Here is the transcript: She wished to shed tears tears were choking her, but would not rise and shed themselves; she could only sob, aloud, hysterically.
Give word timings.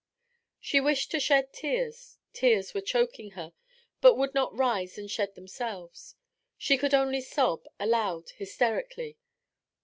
She 0.59 0.81
wished 0.81 1.11
to 1.11 1.19
shed 1.19 1.53
tears 1.53 2.17
tears 2.33 2.73
were 2.73 2.81
choking 2.81 3.33
her, 3.37 3.53
but 4.01 4.15
would 4.15 4.33
not 4.33 4.57
rise 4.57 4.97
and 4.97 5.07
shed 5.11 5.35
themselves; 5.35 6.15
she 6.57 6.75
could 6.75 6.95
only 6.95 7.21
sob, 7.21 7.67
aloud, 7.79 8.31
hysterically. 8.31 9.19